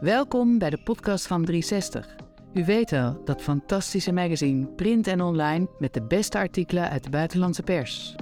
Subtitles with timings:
[0.00, 2.16] Welkom bij de podcast van 360.
[2.54, 7.10] U weet wel, dat fantastische magazine, print en online, met de beste artikelen uit de
[7.10, 8.14] buitenlandse pers.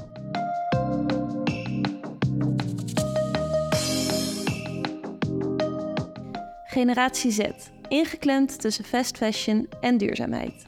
[6.65, 7.41] Generatie Z,
[7.89, 10.67] ingeklemd tussen fast fashion en duurzaamheid.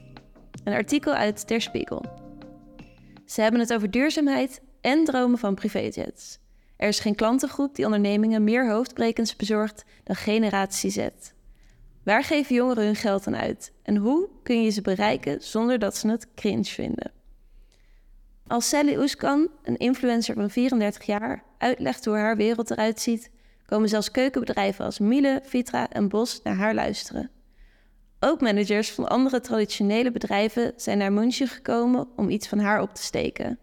[0.64, 2.04] Een artikel uit Der Spiegel.
[3.24, 6.38] Ze hebben het over duurzaamheid en dromen van privéjets.
[6.80, 11.08] Er is geen klantengroep die ondernemingen meer hoofdbrekens bezorgt dan Generatie Z.
[12.02, 15.96] Waar geven jongeren hun geld aan uit en hoe kun je ze bereiken zonder dat
[15.96, 17.12] ze het cringe vinden?
[18.46, 23.30] Als Sally Oeskan, een influencer van 34 jaar, uitlegt hoe haar wereld eruit ziet,
[23.66, 27.30] komen zelfs keukenbedrijven als Miele, Vitra en Bos naar haar luisteren.
[28.20, 32.94] Ook managers van andere traditionele bedrijven zijn naar München gekomen om iets van haar op
[32.94, 33.58] te steken.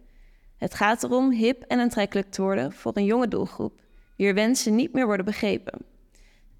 [0.57, 3.81] Het gaat erom hip en aantrekkelijk te worden voor een jonge doelgroep,
[4.15, 5.79] wier wensen niet meer worden begrepen.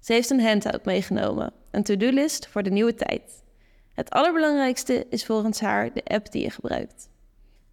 [0.00, 3.42] Ze heeft een handout meegenomen, een to-do-list voor de nieuwe tijd.
[3.94, 7.08] Het allerbelangrijkste is volgens haar de app die je gebruikt.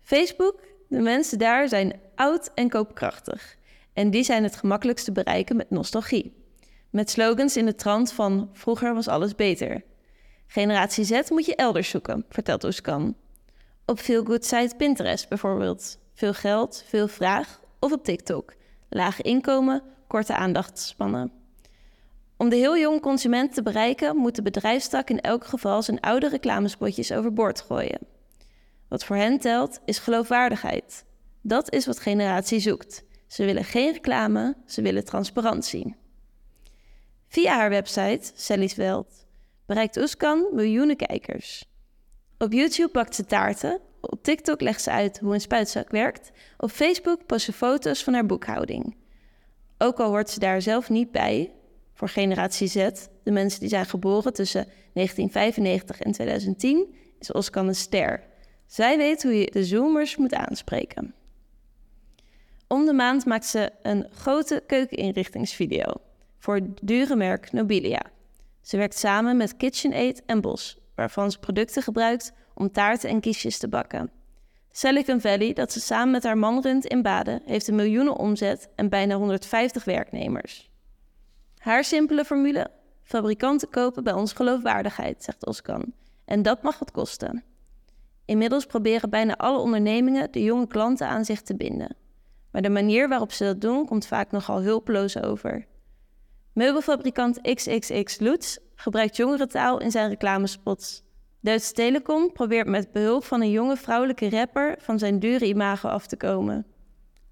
[0.02, 3.58] Facebook, de mensen daar zijn oud en koopkrachtig.
[3.94, 6.34] En die zijn het gemakkelijkst te bereiken met nostalgie.
[6.90, 9.84] Met slogans in de trant van vroeger was alles beter.
[10.48, 13.16] Generatie Z moet je elders zoeken, vertelt Oeskan.
[13.86, 15.98] Op veel good site Pinterest bijvoorbeeld.
[16.16, 18.54] Veel geld, veel vraag of op TikTok.
[18.90, 21.32] Laag inkomen, korte aandachtspannen.
[22.38, 26.30] Om de heel jonge consument te bereiken, moet de bedrijfstak in elk geval zijn oude
[26.30, 28.00] reclamespotjes overboord gooien.
[28.88, 31.06] Wat voor hen telt, is geloofwaardigheid.
[31.42, 33.04] Dat is wat generatie zoekt.
[33.28, 35.96] Ze willen geen reclame, ze willen transparantie.
[37.28, 39.26] Via haar website, Sally's Welt,
[39.66, 41.66] bereikt Oeskan miljoenen kijkers.
[42.38, 43.80] Op YouTube bakt ze taarten,
[44.12, 48.14] op TikTok legt ze uit hoe een spuitzak werkt, op Facebook post ze foto's van
[48.14, 48.96] haar boekhouding.
[49.78, 51.52] Ook al hoort ze daar zelf niet bij,
[51.94, 52.90] voor generatie Z,
[53.24, 58.24] de mensen die zijn geboren tussen 1995 en 2010, is Oscar een ster.
[58.66, 61.14] Zij weet hoe je de zoomers moet aanspreken.
[62.68, 65.94] Om de maand maakt ze een grote keukeninrichtingsvideo
[66.38, 68.02] voor het dure merk Nobilia.
[68.62, 73.58] Ze werkt samen met KitchenAid en Bos, waarvan ze producten gebruikt om taarten en kiesjes
[73.58, 74.12] te bakken.
[74.72, 78.70] Silicon Valley, dat ze samen met haar man runt in Baden, heeft een miljoenen omzet
[78.76, 80.70] en bijna 150 werknemers.
[81.58, 82.72] Haar simpele formule?
[83.04, 85.94] Fabrikanten kopen bij ons geloofwaardigheid, zegt Oskan.
[86.26, 87.44] En dat mag wat kosten.
[88.26, 91.96] Inmiddels proberen bijna alle ondernemingen de jonge klanten aan zich te binden.
[92.52, 95.66] Maar de manier waarop ze dat doen komt vaak nogal hulpeloos over.
[96.54, 101.04] Meubelfabrikant XXX Lutz gebruikt jongerentaal in zijn reclamespots.
[101.46, 106.08] Duits Telekom probeert met behulp van een jonge vrouwelijke rapper van zijn dure imago af
[106.08, 106.66] te komen.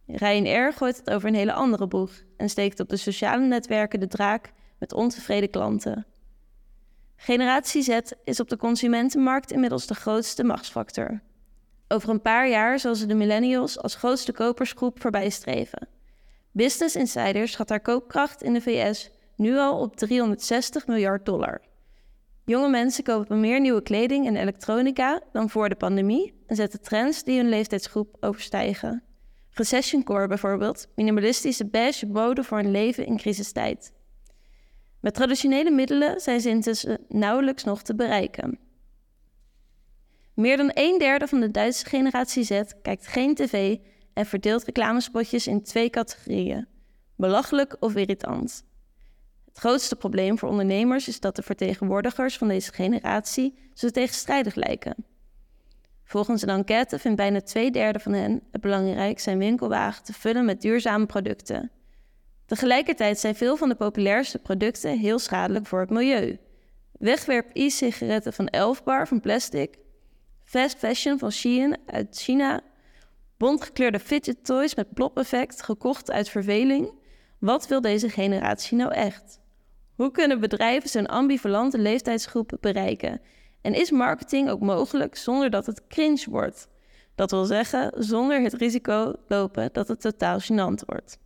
[0.08, 4.08] Ryanair gooit het over een hele andere boeg en steekt op de sociale netwerken de
[4.08, 6.06] draak met ontevreden klanten.
[7.16, 11.22] Generatie Z is op de consumentenmarkt inmiddels de grootste machtsfactor.
[11.88, 15.88] Over een paar jaar zal ze de millennials als grootste kopersgroep voorbijstreven.
[16.52, 21.62] Business Insider schat haar koopkracht in de VS nu al op 360 miljard dollar.
[22.46, 27.24] Jonge mensen kopen meer nieuwe kleding en elektronica dan voor de pandemie en zetten trends
[27.24, 29.04] die hun leeftijdsgroep overstijgen.
[29.50, 33.94] Recession Core bijvoorbeeld, minimalistische beige mode voor een leven in crisistijd.
[35.00, 38.60] Met traditionele middelen zijn ze intussen nauwelijks nog te bereiken.
[40.34, 43.78] Meer dan een derde van de Duitse generatie Z kijkt geen tv
[44.14, 46.68] en verdeelt reclamespotjes in twee categorieën:
[47.16, 48.66] belachelijk of irritant.
[49.54, 54.96] Het grootste probleem voor ondernemers is dat de vertegenwoordigers van deze generatie zo tegenstrijdig lijken.
[56.04, 60.46] Volgens een enquête vindt bijna twee derde van hen het belangrijk zijn winkelwagen te vullen
[60.46, 61.72] met duurzame producten.
[62.46, 66.40] Tegelijkertijd zijn veel van de populairste producten heel schadelijk voor het milieu.
[66.92, 69.78] Wegwerp e-sigaretten van Elfbar van plastic,
[70.44, 72.62] fast fashion van Shein uit China,
[73.38, 76.94] bontgekleurde fidget toys met plop-effect gekocht uit verveling.
[77.40, 79.42] Wat wil deze generatie nou echt?
[79.96, 83.22] Hoe kunnen bedrijven zo'n ambivalente leeftijdsgroep bereiken
[83.62, 86.68] en is marketing ook mogelijk zonder dat het cringe wordt?
[87.16, 91.18] Dat wil zeggen, zonder het risico lopen dat het totaal gênant wordt.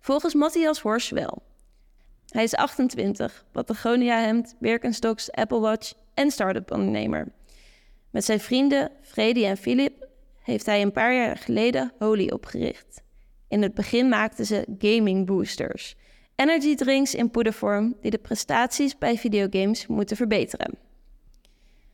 [0.00, 1.42] Volgens Matthias Horsch wel.
[2.28, 7.32] Hij is 28, Patagonia-hemd, Birkenstocks, Apple Watch en start-up ondernemer.
[8.10, 10.08] Met zijn vrienden Freddy en Philip
[10.42, 13.02] heeft hij een paar jaar geleden Holy opgericht.
[13.48, 15.96] In het begin maakten ze gaming boosters,
[16.36, 20.78] energy drinks in poedervorm die de prestaties bij videogames moeten verbeteren.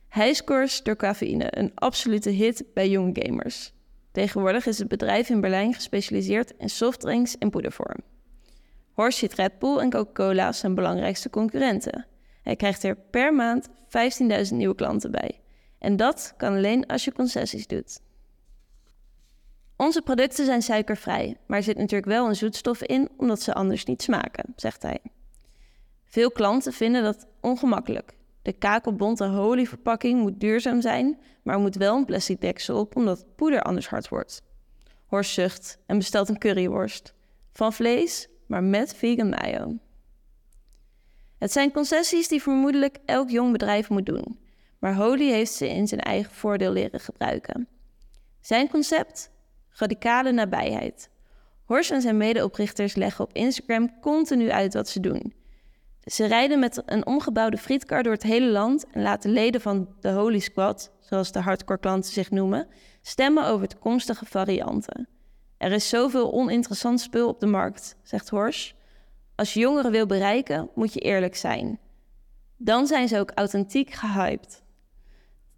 [0.09, 3.73] Highscores door cafeïne, een absolute hit bij jonge gamers.
[4.11, 7.99] Tegenwoordig is het bedrijf in Berlijn gespecialiseerd in softdrinks in poedervorm.
[8.91, 12.05] Horst ziet Red Bull en Coca-Cola zijn belangrijkste concurrenten.
[12.41, 13.73] Hij krijgt er per maand 15.000
[14.49, 15.39] nieuwe klanten bij.
[15.79, 17.99] En dat kan alleen als je concessies doet.
[19.81, 23.85] Onze producten zijn suikervrij, maar er zit natuurlijk wel een zoetstof in omdat ze anders
[23.85, 24.99] niet smaken, zegt hij.
[26.05, 28.17] Veel klanten vinden dat ongemakkelijk.
[28.41, 33.35] De kakelbonte holy-verpakking moet duurzaam zijn, maar moet wel een plastic deksel op omdat het
[33.35, 34.41] poeder anders hard wordt.
[35.05, 37.13] Horst zucht en bestelt een curryworst.
[37.53, 39.77] Van vlees, maar met vegan mayo.
[41.37, 44.39] Het zijn concessies die vermoedelijk elk jong bedrijf moet doen,
[44.79, 47.67] maar Holy heeft ze in zijn eigen voordeel leren gebruiken.
[48.41, 49.31] Zijn concept?
[49.71, 51.09] Radicale nabijheid.
[51.65, 55.33] Horst en zijn medeoprichters leggen op Instagram continu uit wat ze doen.
[56.03, 60.11] Ze rijden met een omgebouwde frietkar door het hele land en laten leden van de
[60.11, 62.67] Holy Squad, zoals de hardcore klanten zich noemen,
[63.01, 65.07] stemmen over toekomstige varianten.
[65.57, 68.71] Er is zoveel oninteressant spul op de markt, zegt Horsch.
[69.35, 71.79] Als je jongeren wil bereiken, moet je eerlijk zijn.
[72.57, 74.63] Dan zijn ze ook authentiek gehyped.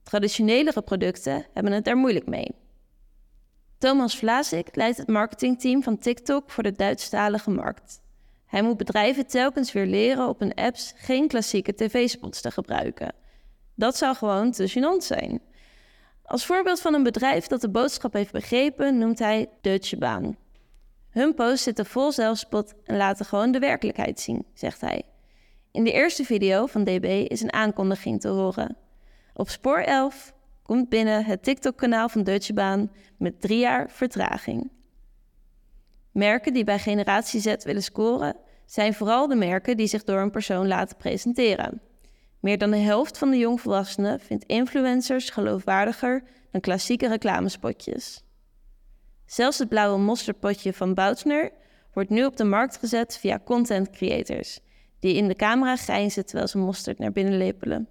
[0.04, 2.56] Traditionelere producten hebben het er moeilijk mee.
[3.84, 8.02] Thomas Vlaasik leidt het marketingteam van TikTok voor de Duitsstalige markt.
[8.46, 13.16] Hij moet bedrijven telkens weer leren op hun apps geen klassieke tv-spots te gebruiken.
[13.76, 15.42] Dat zou gewoon te gênant zijn.
[16.24, 20.38] Als voorbeeld van een bedrijf dat de boodschap heeft begrepen, noemt hij Deutsche Bahn.
[21.10, 25.04] Hun posts zitten vol zelfspot en laten gewoon de werkelijkheid zien, zegt hij.
[25.72, 28.78] In de eerste video van DB is een aankondiging te horen.
[29.34, 30.33] Op spoor 11
[30.64, 34.72] komt binnen het TikTok-kanaal van Deutsche Bahn met drie jaar vertraging.
[36.12, 40.32] Merken die bij Generatie Z willen scoren, zijn vooral de merken die zich door een
[40.32, 41.82] persoon laten presenteren.
[42.40, 48.24] Meer dan de helft van de jongvolwassenen vindt influencers geloofwaardiger dan klassieke reclamespotjes.
[49.26, 51.52] Zelfs het blauwe mosterdpotje van Boutsner
[51.94, 54.60] wordt nu op de markt gezet via content creators,
[55.00, 57.88] die in de camera grijnzen terwijl ze mosterd naar binnen lepelen.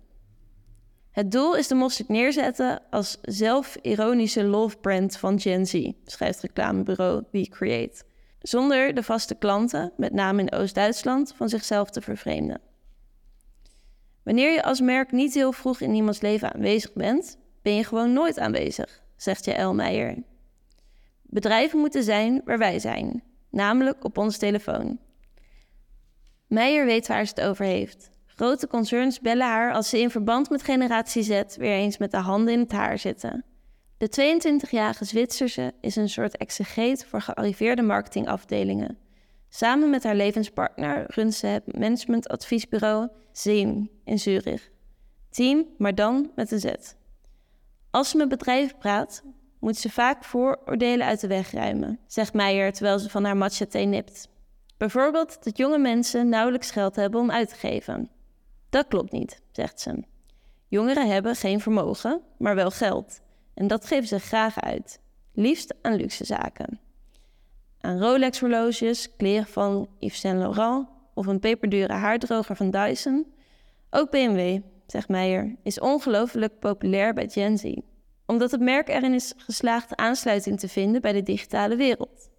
[1.13, 7.25] Het doel is de mosterd neerzetten als zelfironische love brand van Gen Z, schrijft reclamebureau
[7.31, 8.05] We Create,
[8.41, 12.61] zonder de vaste klanten, met name in Oost-Duitsland, van zichzelf te vervreemden.
[14.23, 18.13] Wanneer je als merk niet heel vroeg in iemands leven aanwezig bent, ben je gewoon
[18.13, 20.23] nooit aanwezig, zegt Jaël Meijer.
[21.23, 24.99] Bedrijven moeten zijn waar wij zijn, namelijk op ons telefoon.
[26.47, 28.11] Meijer weet waar ze het over heeft.
[28.43, 32.17] Grote concerns bellen haar als ze in verband met Generatie Z weer eens met de
[32.17, 33.45] handen in het haar zitten.
[33.99, 38.99] De 22-jarige Zwitserse is een soort exegeet voor gearriveerde marketingafdelingen.
[39.49, 44.71] Samen met haar levenspartner runt ze het managementadviesbureau Zeem in Zurich.
[45.31, 46.73] Team, maar dan met een Z.
[47.91, 49.23] Als ze met bedrijven praat,
[49.61, 53.67] moet ze vaak vooroordelen uit de weg ruimen, zegt Meijer terwijl ze van haar matcha
[53.67, 54.29] thee nipt.
[54.77, 58.11] Bijvoorbeeld dat jonge mensen nauwelijks geld hebben om uit te geven.
[58.73, 60.03] Dat klopt niet, zegt ze.
[60.69, 63.21] Jongeren hebben geen vermogen, maar wel geld.
[63.55, 65.01] En dat geven ze graag uit.
[65.33, 66.81] Liefst aan luxe zaken.
[67.81, 73.33] Aan Rolex-horloges, kleren van Yves Saint Laurent of een peperdure haardroger van Dyson.
[73.91, 77.75] Ook BMW, zegt Meijer, is ongelooflijk populair bij Gen Z.
[78.27, 82.31] Omdat het merk erin is geslaagd aansluiting te vinden bij de digitale wereld.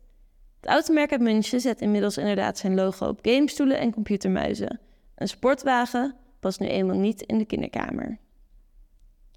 [0.59, 4.79] Het automerk uit München zet inmiddels inderdaad zijn logo op gamestoelen en computermuizen.
[5.15, 8.17] Een sportwagen past nu eenmaal niet in de kinderkamer.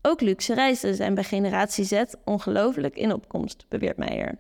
[0.03, 4.39] Ook luxe reizen zijn bij generatie Z ongelooflijk in opkomst, beweert Meijer.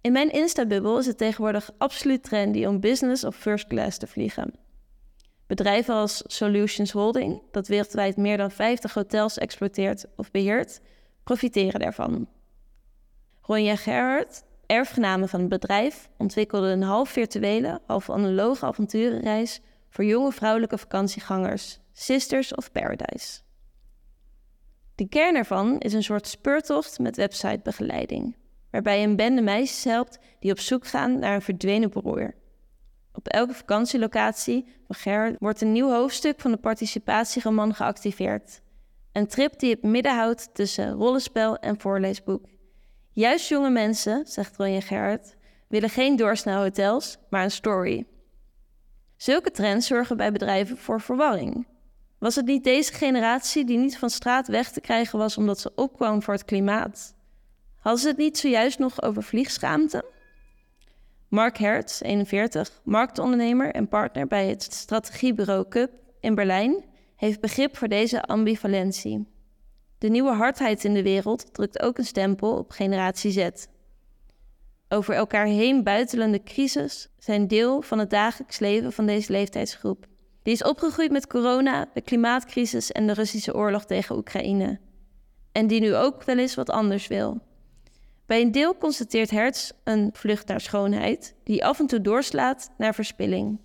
[0.00, 4.54] In mijn Insta-bubbel is het tegenwoordig absoluut trendy om business of first class te vliegen.
[5.46, 10.80] Bedrijven als Solutions Holding, dat wereldwijd meer dan 50 hotels exploiteert of beheert,
[11.24, 12.28] profiteren daarvan.
[13.40, 19.60] Ronja Gerhard, erfgename van het bedrijf, ontwikkelde een half virtuele, half analoge avonturenreis
[19.92, 23.40] voor jonge vrouwelijke vakantiegangers, Sisters of Paradise.
[24.94, 28.36] De kern ervan is een soort speurtocht met websitebegeleiding,
[28.70, 32.34] waarbij een bende meisjes helpt die op zoek gaan naar een verdwenen broer.
[33.12, 38.60] Op elke vakantielocatie van Gerard wordt een nieuw hoofdstuk van de participatieroman geactiveerd.
[39.12, 42.46] Een trip die het midden houdt tussen rollenspel en voorleesboek.
[43.10, 45.36] Juist jonge mensen, zegt Ronja Gerard,
[45.68, 48.06] willen geen doorsnelhotels, maar een story.
[49.22, 51.66] Zulke trends zorgen bij bedrijven voor verwarring.
[52.18, 55.72] Was het niet deze generatie die niet van straat weg te krijgen was omdat ze
[55.74, 57.14] opkwam voor het klimaat?
[57.78, 60.04] Hadden ze het niet zojuist nog over vliegschaamte?
[61.28, 66.84] Mark Hertz, 41, marktondernemer en partner bij het strategiebureau CUP in Berlijn,
[67.16, 69.26] heeft begrip voor deze ambivalentie.
[69.98, 73.66] De nieuwe hardheid in de wereld drukt ook een stempel op generatie Z.
[74.92, 80.06] over elkaar heen buitelende crisis zijn deel van het dagelijks leven van deze leeftijdsgroep.
[80.42, 84.78] Die is opgegroeid met corona, de klimaatcrisis en de Russische oorlog tegen Oekraïne.
[85.52, 87.40] En die nu ook wel eens wat anders wil.
[88.26, 92.94] Bij een deel constateert Hertz een vlucht naar schoonheid, die af en toe doorslaat naar
[92.94, 93.60] verspilling.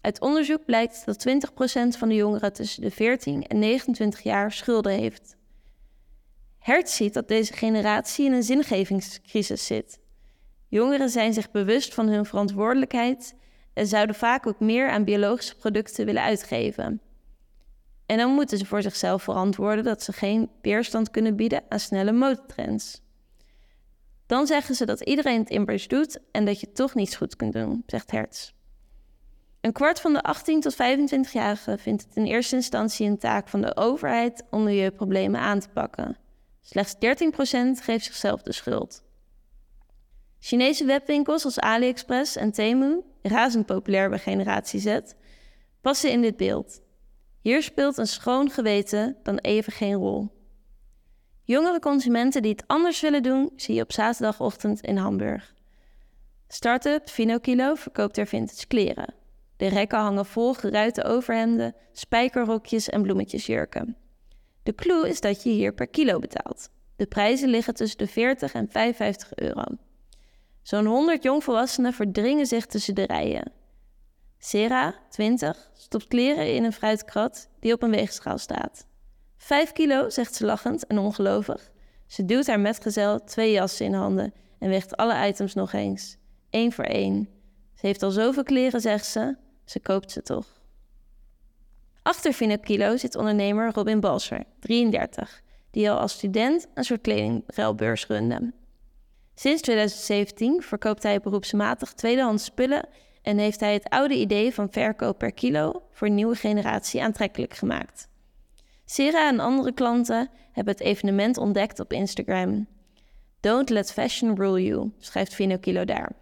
[0.00, 4.92] Uit onderzoek blijkt dat 20% van de jongeren tussen de 14 en 29 jaar schulden
[4.92, 5.36] heeft.
[6.58, 10.00] Hertz ziet dat deze generatie in een zingevingscrisis zit.
[10.72, 13.34] Jongeren zijn zich bewust van hun verantwoordelijkheid
[13.74, 17.00] en zouden vaak ook meer aan biologische producten willen uitgeven.
[18.06, 22.12] En dan moeten ze voor zichzelf verantwoorden dat ze geen weerstand kunnen bieden aan snelle
[22.12, 23.02] modetrends.
[24.26, 27.52] Dan zeggen ze dat iedereen het immers doet en dat je toch niets goed kunt
[27.52, 28.52] doen, zegt Hertz.
[29.60, 33.60] Een kwart van de 18 tot 25-jarigen vindt het in eerste instantie een taak van
[33.60, 36.16] de overheid om milieuproblemen aan te pakken.
[36.60, 36.98] Slechts 13%
[37.82, 39.02] geeft zichzelf de schuld.
[40.44, 44.98] Chinese webwinkels als AliExpress en Temu, razend populair bij generatie Z,
[45.80, 46.80] passen in dit beeld.
[47.40, 50.30] Hier speelt een schoon geweten dan even geen rol.
[51.42, 55.54] Jongere consumenten die het anders willen doen, zie je op zaterdagochtend in Hamburg.
[56.48, 59.14] Startup Finokilo verkoopt er vintage kleren.
[59.56, 63.96] De rekken hangen vol geruite overhemden, spijkerrokjes en bloemetjesjurken.
[64.62, 66.70] De clue is dat je hier per kilo betaalt.
[66.96, 69.64] De prijzen liggen tussen de 40 en 55 euro.
[70.62, 73.52] Zo'n 100 jongvolwassenen verdringen zich tussen de rijen.
[74.38, 78.86] Sera, 20, stopt kleren in een fruitkrat die op een weegschaal staat.
[79.36, 81.70] Vijf kilo, zegt ze lachend en ongelovig.
[82.06, 86.16] Ze duwt haar metgezel twee jassen in handen en weegt alle items nog eens.
[86.50, 87.28] Eén voor één.
[87.74, 89.36] Ze heeft al zoveel kleren, zegt ze.
[89.64, 90.46] Ze koopt ze toch.
[92.02, 98.52] Achter Kilo zit ondernemer Robin Balser, 33, die al als student een soort kledingruilbeurs runde.
[99.34, 102.88] Sinds 2017 verkoopt hij beroepsmatig tweedehands spullen
[103.22, 108.08] en heeft hij het oude idee van verkoop per kilo voor nieuwe generatie aantrekkelijk gemaakt.
[108.84, 112.66] Sera en andere klanten hebben het evenement ontdekt op Instagram.
[113.40, 116.12] Don't let fashion rule you, schrijft Kilo daar.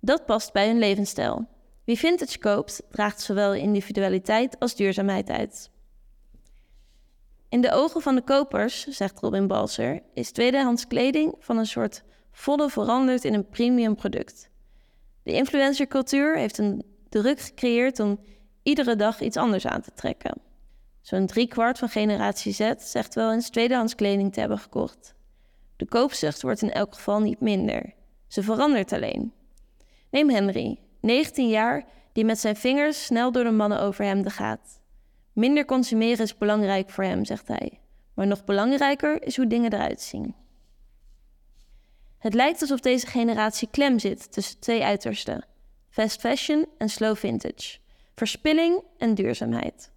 [0.00, 1.46] Dat past bij hun levensstijl.
[1.84, 5.70] Wie vintage koopt, draagt zowel individualiteit als duurzaamheid uit.
[7.48, 12.04] In de ogen van de kopers, zegt Robin Balser, is tweedehands kleding van een soort
[12.38, 14.50] volle veranderd in een premium product.
[15.22, 18.20] De influencercultuur heeft een druk gecreëerd om
[18.62, 20.40] iedere dag iets anders aan te trekken.
[21.00, 25.14] Zo'n driekwart van generatie Z zegt wel eens tweedehands kleding te hebben gekocht.
[25.76, 27.94] De koopzucht wordt in elk geval niet minder.
[28.26, 29.32] Ze verandert alleen.
[30.10, 34.80] Neem Henry, 19 jaar, die met zijn vingers snel door de mannen over gaat.
[35.32, 37.80] Minder consumeren is belangrijk voor hem, zegt hij.
[38.14, 40.34] Maar nog belangrijker is hoe dingen eruit zien.
[42.18, 45.44] Het lijkt alsof deze generatie klem zit tussen twee uitersten:
[45.90, 47.78] fast fashion en slow vintage,
[48.14, 49.90] verspilling en duurzaamheid.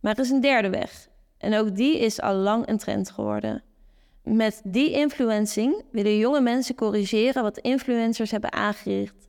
[0.00, 1.08] Maar er is een derde weg,
[1.38, 3.62] en ook die is al lang een trend geworden.
[4.22, 9.28] Met die influencing willen jonge mensen corrigeren wat influencers hebben aangericht.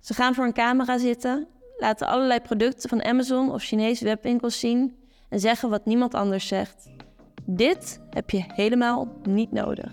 [0.00, 4.96] Ze gaan voor een camera zitten, laten allerlei producten van Amazon of Chinese webwinkels zien
[5.28, 6.90] en zeggen wat niemand anders zegt.
[7.46, 9.92] Dit heb je helemaal niet nodig.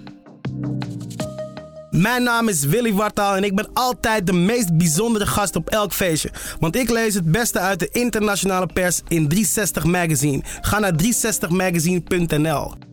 [1.91, 5.93] Mijn naam is Willy Wartaal en ik ben altijd de meest bijzondere gast op elk
[5.93, 6.31] feestje.
[6.59, 10.41] Want ik lees het beste uit de internationale pers in 360 Magazine.
[10.61, 12.90] Ga naar 360magazine.nl.